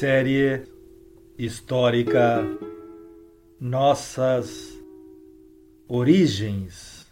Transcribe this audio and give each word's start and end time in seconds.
Série 0.00 0.62
histórica 1.36 2.42
Nossas 3.60 4.82
Origens 5.86 7.06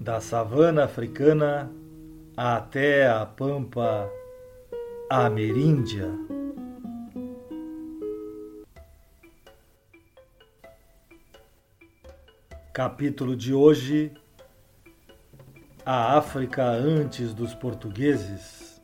da 0.00 0.20
savana 0.20 0.86
africana 0.86 1.70
até 2.36 3.08
a 3.08 3.24
pampa 3.24 4.10
ameríndia. 5.08 6.10
Capítulo 12.72 13.36
de 13.36 13.54
hoje: 13.54 14.12
A 15.86 16.18
África 16.18 16.64
antes 16.64 17.32
dos 17.32 17.54
portugueses. 17.54 18.79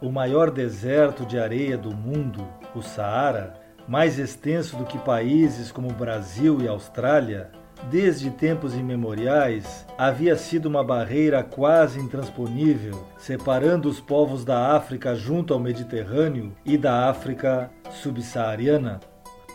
O 0.00 0.12
maior 0.12 0.50
deserto 0.50 1.26
de 1.26 1.40
areia 1.40 1.76
do 1.76 1.92
mundo, 1.92 2.46
o 2.72 2.80
Saara, 2.80 3.54
mais 3.88 4.16
extenso 4.16 4.76
do 4.76 4.84
que 4.84 4.96
países 4.96 5.72
como 5.72 5.92
Brasil 5.92 6.60
e 6.60 6.68
Austrália, 6.68 7.50
desde 7.90 8.30
tempos 8.30 8.74
imemoriais, 8.74 9.84
havia 9.98 10.36
sido 10.36 10.66
uma 10.66 10.84
barreira 10.84 11.42
quase 11.42 11.98
intransponível, 11.98 13.04
separando 13.16 13.88
os 13.88 14.00
povos 14.00 14.44
da 14.44 14.76
África 14.76 15.16
junto 15.16 15.52
ao 15.52 15.58
Mediterrâneo 15.58 16.54
e 16.64 16.78
da 16.78 17.08
África 17.08 17.68
subsaariana 17.90 19.00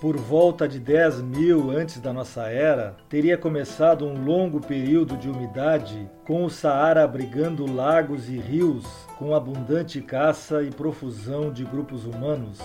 por 0.03 0.17
volta 0.17 0.67
de 0.67 0.81
10 0.81 1.21
mil 1.21 1.71
antes 1.71 2.01
da 2.01 2.11
nossa 2.11 2.49
era, 2.49 2.93
teria 3.07 3.37
começado 3.37 4.05
um 4.05 4.21
longo 4.21 4.59
período 4.59 5.15
de 5.15 5.29
umidade, 5.29 6.11
com 6.25 6.43
o 6.43 6.49
Saara 6.49 7.05
abrigando 7.05 7.73
lagos 7.73 8.27
e 8.27 8.37
rios, 8.37 8.83
com 9.17 9.33
abundante 9.33 10.01
caça 10.01 10.61
e 10.61 10.69
profusão 10.69 11.53
de 11.53 11.63
grupos 11.63 12.03
humanos. 12.03 12.59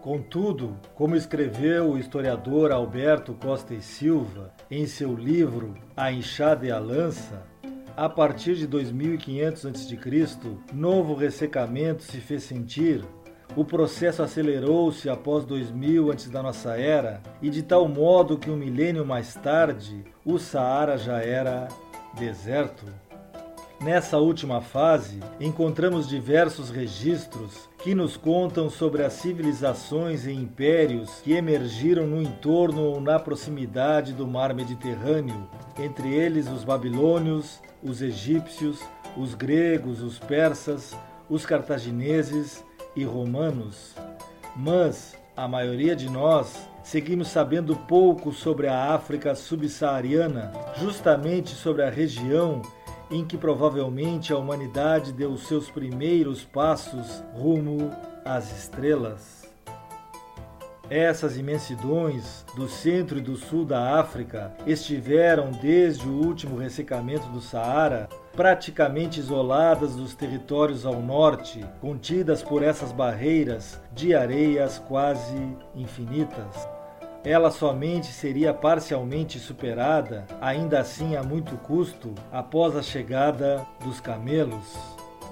Contudo, 0.00 0.78
como 0.94 1.14
escreveu 1.14 1.90
o 1.90 1.98
historiador 1.98 2.72
Alberto 2.72 3.34
Costa 3.34 3.74
e 3.74 3.82
Silva 3.82 4.50
em 4.70 4.86
seu 4.86 5.14
livro 5.14 5.74
A 5.94 6.10
Enxada 6.10 6.66
e 6.66 6.70
a 6.70 6.78
Lança, 6.78 7.42
a 7.94 8.08
partir 8.08 8.54
de 8.54 8.66
2500 8.66 9.66
a.C., 9.66 9.98
novo 10.72 11.12
ressecamento 11.12 12.02
se 12.02 12.18
fez 12.18 12.44
sentir 12.44 13.04
o 13.56 13.64
processo 13.64 14.22
acelerou-se 14.22 15.08
após 15.08 15.44
2000 15.44 16.10
antes 16.10 16.30
da 16.30 16.42
nossa 16.42 16.78
era 16.78 17.20
e 17.42 17.50
de 17.50 17.62
tal 17.62 17.88
modo 17.88 18.38
que 18.38 18.50
um 18.50 18.56
milênio 18.56 19.04
mais 19.04 19.34
tarde 19.34 20.04
o 20.24 20.38
Saara 20.38 20.96
já 20.96 21.18
era 21.18 21.68
deserto. 22.18 22.84
Nessa 23.82 24.18
última 24.18 24.60
fase, 24.60 25.20
encontramos 25.40 26.06
diversos 26.06 26.68
registros 26.68 27.68
que 27.78 27.94
nos 27.94 28.14
contam 28.14 28.68
sobre 28.68 29.02
as 29.02 29.14
civilizações 29.14 30.26
e 30.26 30.32
impérios 30.32 31.20
que 31.22 31.32
emergiram 31.32 32.06
no 32.06 32.20
entorno 32.20 32.82
ou 32.82 33.00
na 33.00 33.18
proximidade 33.18 34.12
do 34.12 34.26
mar 34.26 34.54
Mediterrâneo, 34.54 35.48
entre 35.78 36.12
eles 36.12 36.46
os 36.46 36.62
babilônios, 36.62 37.58
os 37.82 38.02
egípcios, 38.02 38.80
os 39.16 39.34
gregos, 39.34 40.02
os 40.02 40.18
persas, 40.18 40.94
os 41.26 41.46
cartagineses 41.46 42.62
e 42.94 43.04
romanos, 43.04 43.94
mas 44.56 45.16
a 45.36 45.46
maioria 45.46 45.94
de 45.94 46.08
nós 46.08 46.68
seguimos 46.82 47.28
sabendo 47.28 47.76
pouco 47.76 48.32
sobre 48.32 48.66
a 48.66 48.92
África 48.94 49.34
subsaariana, 49.34 50.52
justamente 50.76 51.50
sobre 51.50 51.82
a 51.82 51.90
região 51.90 52.62
em 53.10 53.24
que 53.24 53.36
provavelmente 53.36 54.32
a 54.32 54.36
humanidade 54.36 55.12
deu 55.12 55.36
seus 55.36 55.68
primeiros 55.70 56.44
passos 56.44 57.24
rumo 57.34 57.90
às 58.24 58.56
estrelas. 58.56 59.40
Essas 60.88 61.36
imensidões 61.36 62.44
do 62.56 62.68
centro 62.68 63.18
e 63.18 63.22
do 63.22 63.36
sul 63.36 63.64
da 63.64 64.00
África 64.00 64.52
estiveram, 64.66 65.52
desde 65.52 66.08
o 66.08 66.12
último 66.12 66.56
ressecamento 66.56 67.28
do 67.28 67.40
Saara, 67.40 68.08
praticamente 68.34 69.20
isoladas 69.20 69.96
dos 69.96 70.14
territórios 70.14 70.86
ao 70.86 71.00
norte, 71.00 71.64
contidas 71.80 72.42
por 72.42 72.62
essas 72.62 72.92
barreiras 72.92 73.80
de 73.92 74.14
areias 74.14 74.78
quase 74.78 75.36
infinitas. 75.74 76.68
Ela 77.22 77.50
somente 77.50 78.06
seria 78.06 78.54
parcialmente 78.54 79.38
superada, 79.38 80.26
ainda 80.40 80.80
assim 80.80 81.16
a 81.16 81.22
muito 81.22 81.54
custo, 81.58 82.14
após 82.32 82.74
a 82.74 82.82
chegada 82.82 83.66
dos 83.84 84.00
camelos. 84.00 84.78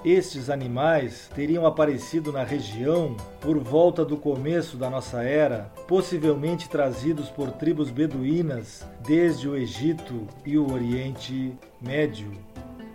Estes 0.05 0.49
animais 0.49 1.29
teriam 1.35 1.65
aparecido 1.65 2.31
na 2.31 2.43
região 2.43 3.17
por 3.41 3.57
volta 3.59 4.05
do 4.05 4.15
começo 4.15 4.77
da 4.77 4.89
nossa 4.89 5.23
era, 5.23 5.71
possivelmente 5.87 6.69
trazidos 6.69 7.29
por 7.29 7.51
tribos 7.51 7.89
beduínas 7.89 8.85
desde 9.05 9.49
o 9.49 9.57
Egito 9.57 10.25
e 10.45 10.57
o 10.57 10.71
Oriente 10.71 11.53
Médio. 11.81 12.31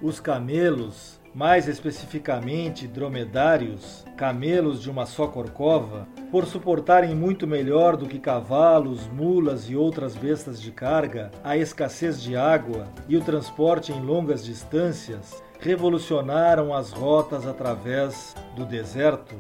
Os 0.04 0.20
camelos, 0.20 1.18
mais 1.34 1.66
especificamente 1.66 2.86
dromedários, 2.86 4.04
camelos 4.18 4.82
de 4.82 4.90
uma 4.90 5.06
só 5.06 5.26
corcova, 5.26 6.06
por 6.30 6.44
suportarem 6.44 7.14
muito 7.14 7.46
melhor 7.46 7.96
do 7.96 8.06
que 8.06 8.18
cavalos, 8.18 9.08
mulas 9.08 9.70
e 9.70 9.74
outras 9.74 10.14
bestas 10.14 10.60
de 10.60 10.70
carga 10.70 11.30
a 11.42 11.56
escassez 11.56 12.22
de 12.22 12.36
água 12.36 12.86
e 13.08 13.16
o 13.16 13.24
transporte 13.24 13.92
em 13.92 14.00
longas 14.02 14.44
distâncias, 14.44 15.42
revolucionaram 15.58 16.74
as 16.74 16.92
rotas 16.92 17.46
através 17.46 18.36
do 18.54 18.66
deserto. 18.66 19.34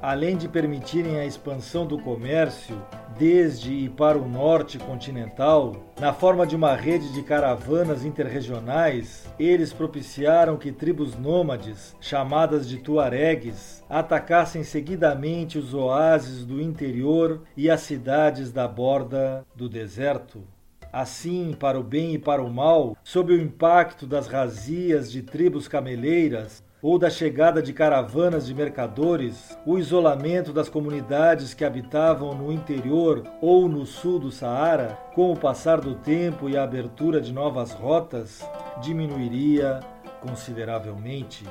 Além 0.00 0.36
de 0.36 0.48
permitirem 0.48 1.18
a 1.18 1.26
expansão 1.26 1.84
do 1.84 1.98
comércio 1.98 2.80
desde 3.18 3.72
e 3.72 3.88
para 3.88 4.16
o 4.16 4.28
norte 4.28 4.78
continental, 4.78 5.74
na 6.00 6.12
forma 6.12 6.46
de 6.46 6.54
uma 6.54 6.76
rede 6.76 7.12
de 7.12 7.20
caravanas 7.20 8.04
interregionais, 8.04 9.26
eles 9.40 9.72
propiciaram 9.72 10.56
que 10.56 10.70
tribos 10.70 11.16
nômades, 11.16 11.96
chamadas 12.00 12.68
de 12.68 12.78
tuaregues, 12.78 13.82
atacassem 13.90 14.62
seguidamente 14.62 15.58
os 15.58 15.74
oásis 15.74 16.44
do 16.44 16.62
interior 16.62 17.42
e 17.56 17.68
as 17.68 17.80
cidades 17.80 18.52
da 18.52 18.68
borda 18.68 19.44
do 19.56 19.68
deserto. 19.68 20.44
Assim, 20.92 21.56
para 21.58 21.78
o 21.78 21.82
bem 21.82 22.14
e 22.14 22.18
para 22.18 22.42
o 22.42 22.48
mal, 22.48 22.96
sob 23.02 23.32
o 23.32 23.40
impacto 23.40 24.06
das 24.06 24.28
razias 24.28 25.10
de 25.10 25.22
tribos 25.22 25.66
cameleiras 25.66 26.62
ou 26.80 26.98
da 26.98 27.10
chegada 27.10 27.60
de 27.60 27.72
caravanas 27.72 28.46
de 28.46 28.54
mercadores, 28.54 29.58
o 29.66 29.78
isolamento 29.78 30.52
das 30.52 30.68
comunidades 30.68 31.52
que 31.52 31.64
habitavam 31.64 32.34
no 32.34 32.52
interior 32.52 33.24
ou 33.40 33.68
no 33.68 33.84
sul 33.84 34.18
do 34.18 34.30
Saara, 34.30 34.96
com 35.14 35.32
o 35.32 35.36
passar 35.36 35.80
do 35.80 35.96
tempo 35.96 36.48
e 36.48 36.56
a 36.56 36.62
abertura 36.62 37.20
de 37.20 37.32
novas 37.32 37.72
rotas, 37.72 38.48
diminuiria 38.80 39.80
consideravelmente. 40.20 41.44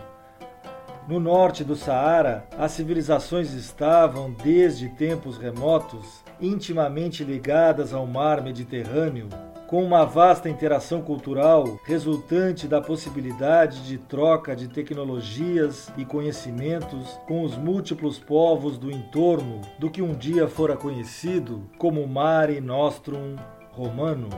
No 1.07 1.19
norte 1.19 1.63
do 1.63 1.75
Saara, 1.75 2.45
as 2.57 2.71
civilizações 2.71 3.53
estavam, 3.53 4.31
desde 4.31 4.89
tempos 4.89 5.37
remotos, 5.37 6.21
intimamente 6.39 7.23
ligadas 7.23 7.93
ao 7.93 8.05
mar 8.05 8.41
Mediterrâneo, 8.41 9.29
com 9.67 9.83
uma 9.83 10.05
vasta 10.05 10.49
interação 10.49 11.01
cultural 11.01 11.77
resultante 11.83 12.67
da 12.67 12.81
possibilidade 12.81 13.85
de 13.85 13.97
troca 13.97 14.55
de 14.55 14.69
tecnologias 14.69 15.91
e 15.97 16.05
conhecimentos 16.05 17.19
com 17.27 17.43
os 17.43 17.57
múltiplos 17.57 18.17
povos 18.17 18.77
do 18.77 18.89
entorno 18.89 19.61
do 19.77 19.89
que 19.89 20.01
um 20.01 20.13
dia 20.13 20.47
fora 20.47 20.77
conhecido 20.77 21.69
como 21.77 22.07
Mare 22.07 22.61
Nostrum 22.61 23.35
Romano. 23.71 24.29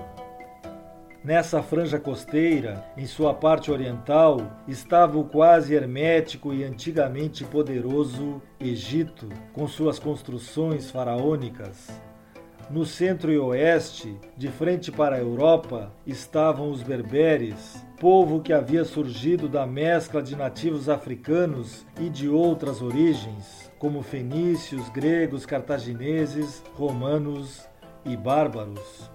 Nessa 1.24 1.62
franja 1.62 2.00
costeira, 2.00 2.84
em 2.98 3.06
sua 3.06 3.34
parte 3.34 3.70
oriental, 3.70 4.40
estava 4.68 5.20
o 5.20 5.26
quase 5.26 5.76
hermético 5.76 6.54
e 6.54 6.64
antigamente 6.64 7.44
poderoso 7.44 8.42
Egito, 8.58 9.28
com 9.54 9.68
suas 9.68 10.00
construções 10.00 10.90
faraônicas. 10.90 12.09
No 12.70 12.86
centro 12.86 13.32
e 13.32 13.40
oeste, 13.40 14.16
de 14.38 14.48
frente 14.48 14.92
para 14.92 15.16
a 15.16 15.20
Europa, 15.20 15.92
estavam 16.06 16.70
os 16.70 16.84
berberes, 16.84 17.84
povo 18.00 18.42
que 18.42 18.54
havia 18.54 18.86
surgido 18.86 19.50
da 19.50 19.66
mescla 19.66 20.22
de 20.22 20.36
nativos 20.36 20.88
africanos 20.88 21.84
e 22.00 22.10
de 22.10 22.30
outras 22.30 22.80
origens, 22.80 23.72
como 23.80 24.04
fenícios, 24.04 24.88
gregos, 24.90 25.48
cartagineses, 25.48 26.62
romanos 26.76 27.68
e 28.06 28.16
bárbaros. 28.16 29.10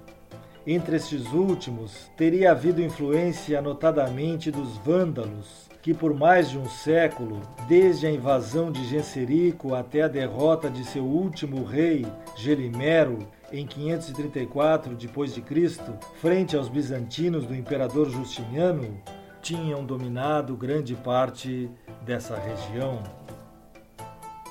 Entre 0.66 0.96
estes 0.96 1.32
últimos, 1.32 2.10
teria 2.16 2.50
havido 2.50 2.82
influência 2.82 3.62
notadamente 3.62 4.50
dos 4.50 4.76
vândalos, 4.78 5.68
que 5.80 5.92
por 5.92 6.14
mais 6.14 6.48
de 6.48 6.58
um 6.58 6.66
século, 6.66 7.42
desde 7.68 8.06
a 8.06 8.10
invasão 8.10 8.72
de 8.72 8.82
Genserico 8.86 9.74
até 9.74 10.00
a 10.00 10.08
derrota 10.08 10.70
de 10.70 10.82
seu 10.82 11.04
último 11.04 11.62
rei, 11.62 12.06
Gelimero, 12.34 13.18
em 13.54 13.66
534 13.66 14.94
d.C., 14.96 15.80
frente 16.20 16.56
aos 16.56 16.68
bizantinos 16.68 17.46
do 17.46 17.54
imperador 17.54 18.10
Justiniano, 18.10 19.00
tinham 19.40 19.84
dominado 19.84 20.56
grande 20.56 20.96
parte 20.96 21.70
dessa 22.02 22.36
região. 22.36 23.00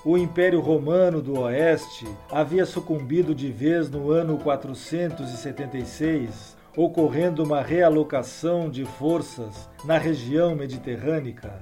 O 0.05 0.17
Império 0.17 0.61
Romano 0.61 1.21
do 1.21 1.37
Oeste 1.39 2.07
havia 2.31 2.65
sucumbido 2.65 3.35
de 3.35 3.51
vez 3.51 3.89
no 3.89 4.09
ano 4.09 4.37
476, 4.37 6.55
ocorrendo 6.77 7.43
uma 7.43 7.61
realocação 7.61 8.69
de 8.69 8.85
forças 8.85 9.69
na 9.83 9.97
região 9.97 10.55
mediterrânea. 10.55 11.61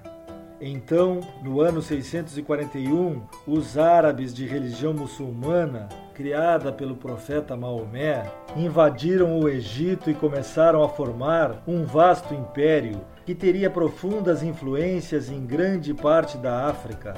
Então, 0.59 1.21
no 1.41 1.59
ano 1.59 1.81
641, 1.81 3.23
os 3.47 3.79
árabes 3.79 4.31
de 4.31 4.45
religião 4.45 4.93
muçulmana, 4.93 5.89
criada 6.21 6.71
pelo 6.71 6.95
profeta 6.95 7.57
Maomé, 7.57 8.31
invadiram 8.55 9.39
o 9.39 9.49
Egito 9.49 10.07
e 10.07 10.13
começaram 10.13 10.83
a 10.83 10.89
formar 10.89 11.63
um 11.67 11.83
vasto 11.83 12.31
império 12.35 13.01
que 13.25 13.33
teria 13.33 13.71
profundas 13.71 14.43
influências 14.43 15.31
em 15.31 15.43
grande 15.43 15.95
parte 15.95 16.37
da 16.37 16.67
África. 16.67 17.15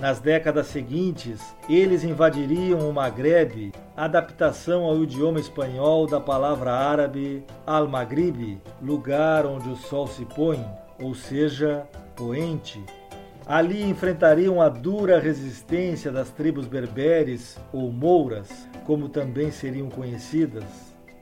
Nas 0.00 0.18
décadas 0.18 0.66
seguintes, 0.66 1.54
eles 1.68 2.02
invadiriam 2.02 2.80
o 2.80 2.92
Maghreb, 2.92 3.72
adaptação 3.96 4.82
ao 4.82 5.00
idioma 5.04 5.38
espanhol 5.38 6.08
da 6.08 6.18
palavra 6.18 6.72
árabe 6.72 7.44
al-Maghrib, 7.64 8.60
lugar 8.82 9.46
onde 9.46 9.68
o 9.68 9.76
sol 9.76 10.08
se 10.08 10.24
põe, 10.24 10.58
ou 11.00 11.14
seja, 11.14 11.86
poente. 12.16 12.82
Ali 13.46 13.82
enfrentariam 13.82 14.60
a 14.62 14.70
dura 14.70 15.20
resistência 15.20 16.10
das 16.10 16.30
tribos 16.30 16.66
berberes 16.66 17.58
ou 17.72 17.92
mouras, 17.92 18.66
como 18.86 19.08
também 19.08 19.50
seriam 19.50 19.90
conhecidas. 19.90 20.64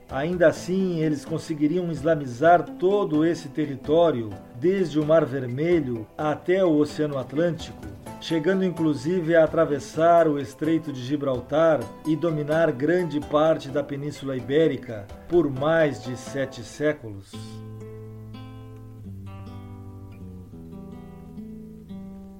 Ainda 0.08 0.46
assim, 0.46 1.00
eles 1.00 1.24
conseguiriam 1.24 1.90
islamizar 1.90 2.62
todo 2.78 3.24
esse 3.24 3.48
território, 3.48 4.30
desde 4.54 5.00
o 5.00 5.06
Mar 5.06 5.24
Vermelho 5.24 6.06
até 6.16 6.62
o 6.62 6.76
Oceano 6.76 7.18
Atlântico, 7.18 7.86
chegando 8.20 8.64
inclusive 8.64 9.34
a 9.34 9.42
atravessar 9.42 10.28
o 10.28 10.38
Estreito 10.38 10.92
de 10.92 11.02
Gibraltar 11.02 11.80
e 12.06 12.14
dominar 12.14 12.70
grande 12.70 13.18
parte 13.18 13.68
da 13.68 13.82
Península 13.82 14.36
Ibérica 14.36 15.06
por 15.28 15.50
mais 15.50 16.04
de 16.04 16.16
sete 16.16 16.62
séculos. 16.62 17.32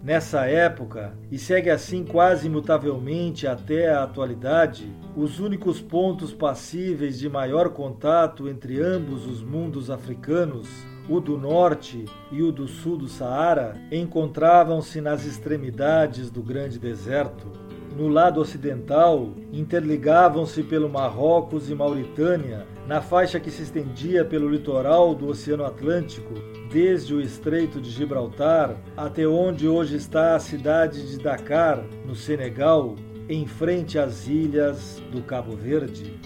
Nessa 0.02 0.46
época, 0.46 1.14
e 1.30 1.38
segue 1.38 1.70
assim 1.70 2.04
quase 2.04 2.48
imutavelmente 2.48 3.46
até 3.46 3.92
a 3.92 4.02
atualidade, 4.02 4.92
os 5.16 5.38
únicos 5.38 5.80
pontos 5.80 6.32
passíveis 6.32 7.18
de 7.18 7.28
maior 7.28 7.70
contato 7.70 8.48
entre 8.48 8.82
ambos 8.82 9.26
os 9.26 9.42
mundos 9.42 9.90
africanos 9.90 10.68
o 11.08 11.20
do 11.20 11.36
norte 11.36 12.04
e 12.30 12.42
o 12.42 12.52
do 12.52 12.68
sul 12.68 12.96
do 12.96 13.08
Saara 13.08 13.76
encontravam-se 13.90 15.00
nas 15.00 15.24
extremidades 15.24 16.30
do 16.30 16.42
grande 16.42 16.78
deserto. 16.78 17.50
No 17.96 18.08
lado 18.08 18.40
ocidental, 18.40 19.30
interligavam-se 19.52 20.62
pelo 20.62 20.88
Marrocos 20.88 21.68
e 21.68 21.74
Mauritânia, 21.74 22.66
na 22.86 23.00
faixa 23.00 23.38
que 23.38 23.50
se 23.50 23.62
estendia 23.62 24.24
pelo 24.24 24.48
litoral 24.48 25.14
do 25.14 25.28
Oceano 25.28 25.64
Atlântico, 25.64 26.34
desde 26.70 27.14
o 27.14 27.20
Estreito 27.20 27.80
de 27.80 27.90
Gibraltar 27.90 28.76
até 28.96 29.26
onde 29.26 29.68
hoje 29.68 29.96
está 29.96 30.34
a 30.34 30.40
cidade 30.40 31.10
de 31.10 31.18
Dakar, 31.18 31.84
no 32.06 32.14
Senegal, 32.14 32.96
em 33.28 33.46
frente 33.46 33.98
às 33.98 34.26
ilhas 34.26 35.00
do 35.12 35.22
Cabo 35.22 35.56
Verde. 35.56 36.18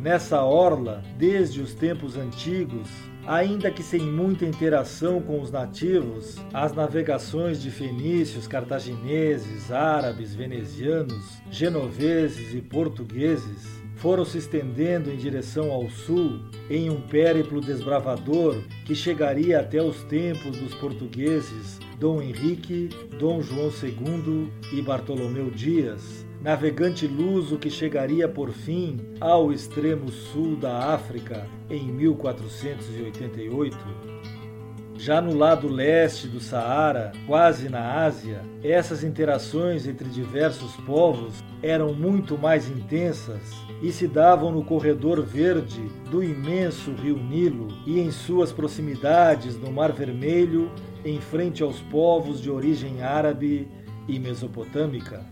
Nessa 0.00 0.42
orla, 0.42 1.02
desde 1.18 1.60
os 1.60 1.74
tempos 1.74 2.16
antigos, 2.16 2.88
Ainda 3.26 3.70
que 3.70 3.82
sem 3.82 4.00
muita 4.00 4.46
interação 4.46 5.20
com 5.20 5.40
os 5.40 5.50
nativos, 5.50 6.36
as 6.54 6.72
navegações 6.72 7.60
de 7.60 7.70
fenícios, 7.70 8.48
cartagineses, 8.48 9.70
árabes, 9.70 10.34
venezianos, 10.34 11.40
genoveses 11.50 12.54
e 12.54 12.62
portugueses 12.62 13.79
foram 14.00 14.24
se 14.24 14.38
estendendo 14.38 15.10
em 15.10 15.16
direção 15.16 15.70
ao 15.70 15.88
sul 15.90 16.40
em 16.68 16.90
um 16.90 17.00
périplo 17.00 17.60
desbravador 17.60 18.56
que 18.86 18.94
chegaria 18.94 19.60
até 19.60 19.82
os 19.82 20.02
tempos 20.04 20.56
dos 20.56 20.74
portugueses 20.74 21.78
Dom 21.98 22.22
Henrique, 22.22 22.88
Dom 23.18 23.42
João 23.42 23.70
II 23.70 24.50
e 24.72 24.80
Bartolomeu 24.80 25.50
Dias, 25.50 26.26
navegante 26.40 27.06
luso 27.06 27.58
que 27.58 27.68
chegaria 27.68 28.26
por 28.26 28.52
fim 28.52 28.98
ao 29.20 29.52
extremo 29.52 30.10
sul 30.10 30.56
da 30.56 30.94
África 30.94 31.46
em 31.68 31.84
1488. 31.92 33.76
Já 35.00 35.18
no 35.18 35.34
lado 35.34 35.66
leste 35.66 36.28
do 36.28 36.40
Saara, 36.40 37.12
quase 37.26 37.70
na 37.70 38.04
Ásia, 38.04 38.42
essas 38.62 39.02
interações 39.02 39.86
entre 39.86 40.06
diversos 40.10 40.76
povos 40.84 41.42
eram 41.62 41.94
muito 41.94 42.36
mais 42.36 42.68
intensas 42.68 43.40
e 43.80 43.90
se 43.92 44.06
davam 44.06 44.52
no 44.52 44.62
corredor 44.62 45.22
verde 45.22 45.80
do 46.10 46.22
imenso 46.22 46.92
rio 46.92 47.16
Nilo 47.16 47.68
e 47.86 47.98
em 47.98 48.10
suas 48.10 48.52
proximidades 48.52 49.56
no 49.56 49.72
Mar 49.72 49.90
Vermelho, 49.90 50.70
em 51.02 51.18
frente 51.18 51.62
aos 51.62 51.80
povos 51.80 52.38
de 52.38 52.50
origem 52.50 53.02
árabe 53.02 53.66
e 54.06 54.18
mesopotâmica. 54.18 55.24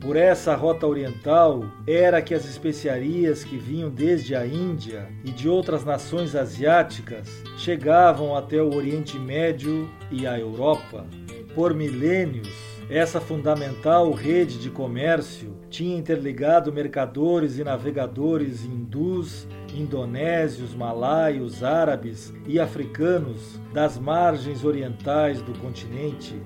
Por 0.00 0.16
essa 0.16 0.54
rota 0.54 0.86
oriental 0.86 1.62
era 1.86 2.22
que 2.22 2.32
as 2.32 2.46
especiarias 2.46 3.44
que 3.44 3.58
vinham 3.58 3.90
desde 3.90 4.34
a 4.34 4.46
Índia 4.46 5.06
e 5.22 5.30
de 5.30 5.46
outras 5.46 5.84
nações 5.84 6.34
asiáticas 6.34 7.28
chegavam 7.58 8.34
até 8.34 8.62
o 8.62 8.74
Oriente 8.74 9.18
Médio 9.18 9.90
e 10.10 10.26
a 10.26 10.38
Europa. 10.38 11.04
Por 11.54 11.74
milênios, 11.74 12.48
essa 12.88 13.20
fundamental 13.20 14.10
rede 14.12 14.58
de 14.58 14.70
comércio 14.70 15.54
tinha 15.68 15.98
interligado 15.98 16.72
mercadores 16.72 17.58
e 17.58 17.62
navegadores 17.62 18.64
hindus, 18.64 19.46
indonésios, 19.74 20.74
malaios, 20.74 21.62
árabes 21.62 22.32
e 22.46 22.58
africanos 22.58 23.60
das 23.72 23.98
margens 23.98 24.64
orientais 24.64 25.42
do 25.42 25.52
continente 25.58 26.40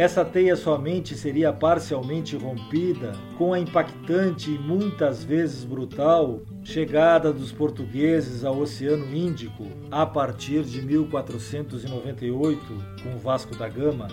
essa 0.00 0.24
teia 0.24 0.54
somente 0.54 1.16
seria 1.16 1.52
parcialmente 1.52 2.36
rompida 2.36 3.12
com 3.36 3.52
a 3.52 3.58
impactante 3.58 4.48
e 4.48 4.56
muitas 4.56 5.24
vezes 5.24 5.64
brutal 5.64 6.42
chegada 6.62 7.32
dos 7.32 7.50
portugueses 7.50 8.44
ao 8.44 8.58
Oceano 8.58 9.12
Índico 9.12 9.66
a 9.90 10.06
partir 10.06 10.62
de 10.62 10.80
1498 10.80 12.60
com 13.02 13.18
Vasco 13.18 13.56
da 13.56 13.68
Gama. 13.68 14.06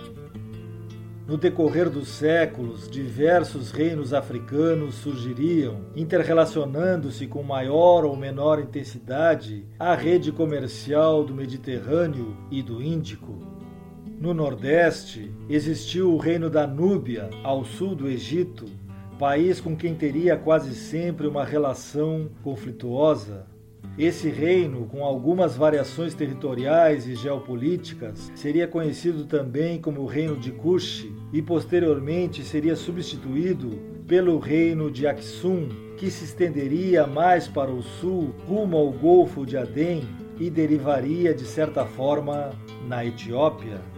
No 1.24 1.36
decorrer 1.36 1.88
dos 1.88 2.08
séculos, 2.08 2.90
diversos 2.90 3.70
reinos 3.70 4.12
africanos 4.12 4.96
surgiriam, 4.96 5.82
interrelacionando-se 5.94 7.28
com 7.28 7.44
maior 7.44 8.04
ou 8.04 8.16
menor 8.16 8.58
intensidade 8.58 9.64
à 9.78 9.94
rede 9.94 10.32
comercial 10.32 11.22
do 11.22 11.32
Mediterrâneo 11.32 12.36
e 12.50 12.60
do 12.60 12.82
Índico. 12.82 13.55
No 14.18 14.32
Nordeste, 14.32 15.30
existiu 15.46 16.14
o 16.14 16.16
reino 16.16 16.48
da 16.48 16.66
Núbia, 16.66 17.28
ao 17.44 17.66
sul 17.66 17.94
do 17.94 18.08
Egito, 18.08 18.64
país 19.18 19.60
com 19.60 19.76
quem 19.76 19.94
teria 19.94 20.38
quase 20.38 20.74
sempre 20.74 21.26
uma 21.26 21.44
relação 21.44 22.30
conflituosa. 22.42 23.46
Esse 23.98 24.30
reino, 24.30 24.86
com 24.86 25.04
algumas 25.04 25.54
variações 25.54 26.14
territoriais 26.14 27.06
e 27.06 27.14
geopolíticas, 27.14 28.32
seria 28.34 28.66
conhecido 28.66 29.26
também 29.26 29.78
como 29.78 30.00
o 30.00 30.06
Reino 30.06 30.36
de 30.36 30.50
Cush 30.50 31.06
e 31.30 31.42
posteriormente 31.42 32.42
seria 32.42 32.74
substituído 32.74 33.68
pelo 34.06 34.38
Reino 34.38 34.90
de 34.90 35.06
Aksum, 35.06 35.68
que 35.98 36.10
se 36.10 36.24
estenderia 36.24 37.06
mais 37.06 37.48
para 37.48 37.70
o 37.70 37.82
sul, 37.82 38.34
rumo 38.46 38.78
ao 38.78 38.90
Golfo 38.90 39.44
de 39.44 39.58
Adem 39.58 40.04
e 40.38 40.48
derivaria 40.48 41.34
de 41.34 41.44
certa 41.44 41.84
forma 41.84 42.50
na 42.88 43.04
Etiópia. 43.04 43.95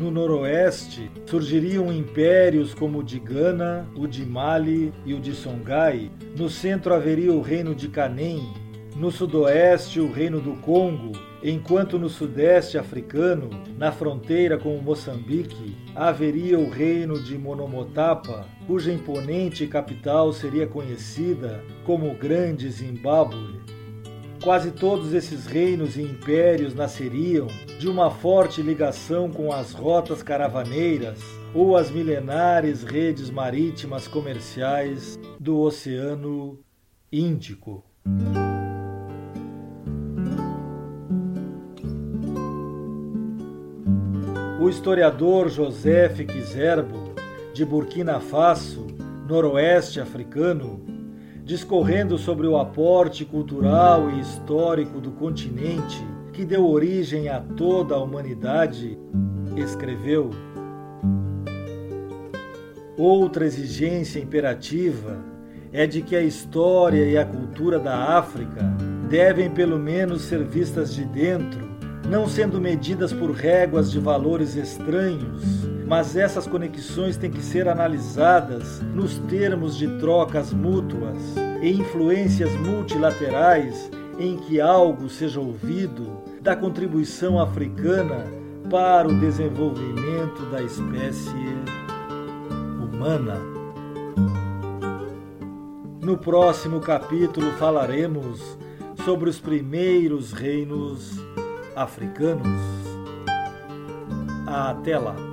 No 0.00 0.10
noroeste 0.10 1.10
surgiriam 1.26 1.92
impérios 1.92 2.72
como 2.72 3.00
o 3.00 3.02
de 3.02 3.20
Gana, 3.20 3.86
o 3.94 4.06
de 4.06 4.24
Mali 4.24 4.94
e 5.04 5.12
o 5.12 5.20
de 5.20 5.34
Songhai. 5.34 6.10
No 6.38 6.48
centro 6.48 6.94
haveria 6.94 7.34
o 7.34 7.42
reino 7.42 7.74
de 7.74 7.86
Canem. 7.86 8.42
No 8.96 9.10
sudoeste, 9.10 10.00
o 10.00 10.10
reino 10.10 10.40
do 10.40 10.54
Congo, 10.62 11.12
enquanto 11.42 11.98
no 11.98 12.08
sudeste 12.08 12.78
africano, 12.78 13.50
na 13.76 13.92
fronteira 13.92 14.56
com 14.56 14.74
o 14.74 14.82
Moçambique, 14.82 15.76
haveria 15.94 16.58
o 16.58 16.70
reino 16.70 17.22
de 17.22 17.36
Monomotapa, 17.36 18.46
cuja 18.66 18.90
imponente 18.90 19.66
capital 19.66 20.32
seria 20.32 20.66
conhecida 20.66 21.62
como 21.84 22.14
Grande 22.14 22.70
Zimbábue. 22.70 23.79
Quase 24.42 24.70
todos 24.70 25.12
esses 25.12 25.44
reinos 25.44 25.98
e 25.98 26.02
impérios 26.02 26.74
nasceriam 26.74 27.46
de 27.78 27.86
uma 27.86 28.10
forte 28.10 28.62
ligação 28.62 29.30
com 29.30 29.52
as 29.52 29.72
rotas 29.72 30.22
caravaneiras 30.22 31.20
ou 31.54 31.76
as 31.76 31.90
milenares 31.90 32.82
redes 32.82 33.28
marítimas 33.28 34.08
comerciais 34.08 35.20
do 35.38 35.58
Oceano 35.58 36.58
Índico. 37.12 37.84
O 44.58 44.70
historiador 44.70 45.50
Joseph 45.50 46.18
Kizerbo, 46.24 47.14
de 47.52 47.62
Burkina 47.64 48.20
Faso, 48.20 48.86
noroeste 49.28 50.00
africano, 50.00 50.89
discorrendo 51.50 52.16
sobre 52.16 52.46
o 52.46 52.56
aporte 52.56 53.24
cultural 53.24 54.08
e 54.08 54.20
histórico 54.20 55.00
do 55.00 55.10
continente 55.10 56.00
que 56.32 56.44
deu 56.44 56.64
origem 56.64 57.28
a 57.28 57.40
toda 57.40 57.96
a 57.96 57.98
humanidade, 57.98 58.96
escreveu: 59.56 60.30
Outra 62.96 63.44
exigência 63.44 64.20
imperativa 64.20 65.18
é 65.72 65.88
de 65.88 66.02
que 66.02 66.14
a 66.14 66.22
história 66.22 67.04
e 67.04 67.18
a 67.18 67.24
cultura 67.24 67.80
da 67.80 68.16
África 68.16 68.62
devem 69.08 69.50
pelo 69.50 69.76
menos 69.76 70.22
ser 70.22 70.44
vistas 70.44 70.94
de 70.94 71.04
dentro, 71.04 71.68
não 72.08 72.28
sendo 72.28 72.60
medidas 72.60 73.12
por 73.12 73.32
réguas 73.32 73.90
de 73.90 73.98
valores 73.98 74.54
estranhos, 74.54 75.68
mas 75.90 76.14
essas 76.14 76.46
conexões 76.46 77.16
têm 77.16 77.32
que 77.32 77.42
ser 77.42 77.66
analisadas 77.66 78.80
nos 78.94 79.18
termos 79.18 79.76
de 79.76 79.88
trocas 79.98 80.52
mútuas 80.52 81.16
e 81.60 81.68
influências 81.68 82.52
multilaterais 82.60 83.90
em 84.16 84.36
que 84.36 84.60
algo 84.60 85.08
seja 85.08 85.40
ouvido 85.40 86.22
da 86.40 86.54
contribuição 86.54 87.40
africana 87.40 88.24
para 88.70 89.08
o 89.08 89.18
desenvolvimento 89.18 90.48
da 90.52 90.62
espécie 90.62 91.56
humana. 92.80 93.40
No 96.00 96.16
próximo 96.16 96.78
capítulo 96.78 97.50
falaremos 97.58 98.56
sobre 99.04 99.28
os 99.28 99.40
primeiros 99.40 100.32
reinos 100.32 101.18
africanos. 101.74 102.60
Até 104.46 104.96
lá! 104.96 105.29